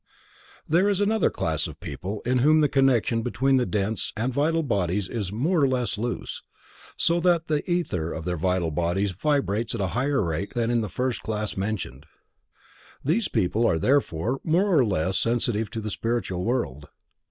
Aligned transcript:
There 0.67 0.89
is 0.89 0.99
another 0.99 1.29
class 1.29 1.67
of 1.67 1.79
people 1.79 2.21
in 2.25 2.39
whom 2.39 2.59
the 2.61 2.67
connection 2.67 3.21
between 3.21 3.57
the 3.57 3.67
dense 3.67 4.11
and 4.17 4.33
the 4.33 4.35
vital 4.35 4.63
bodies 4.63 5.07
is 5.07 5.31
more 5.31 5.61
or 5.61 5.67
less 5.67 5.95
loose, 5.95 6.41
so 6.97 7.19
that 7.19 7.45
the 7.49 7.61
ether 7.69 8.11
of 8.11 8.25
their 8.25 8.35
vital 8.35 8.71
bodies 8.71 9.11
vibrates 9.11 9.75
at 9.75 9.79
a 9.81 9.89
higher 9.93 10.23
rate 10.23 10.55
than 10.55 10.71
in 10.71 10.81
the 10.81 10.89
first 10.89 11.21
class 11.21 11.55
mentioned. 11.55 12.07
These 13.05 13.27
people 13.27 13.67
are 13.67 13.77
therefore 13.77 14.41
more 14.43 14.75
or 14.75 14.83
less 14.83 15.19
sensitive 15.19 15.69
to 15.69 15.79
the 15.81 15.91
spiritual 15.91 16.43
world. 16.43 16.87